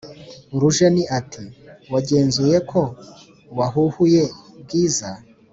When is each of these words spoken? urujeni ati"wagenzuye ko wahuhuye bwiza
urujeni 0.55 1.03
ati"wagenzuye 1.19 2.57
ko 2.71 2.81
wahuhuye 3.57 4.23
bwiza 4.61 5.09